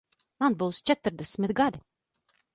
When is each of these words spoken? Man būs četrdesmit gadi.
Man 0.45 0.55
būs 0.63 0.79
četrdesmit 0.91 1.55
gadi. 1.61 1.85